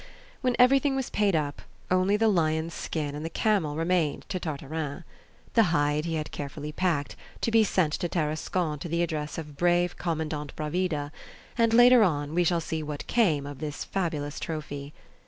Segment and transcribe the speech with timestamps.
[0.41, 5.03] When everything was paid up, only the lion's skin and the camel remained to Tartarin.
[5.53, 9.57] The hide he had carefully packed, to be sent to Tarascon to the address of
[9.57, 11.11] brave Commandant Bravida,
[11.55, 14.91] and, later on, we shall see what came of this fabulous trophy.